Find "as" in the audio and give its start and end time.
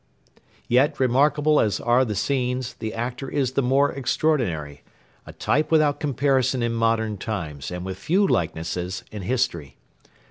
1.59-1.79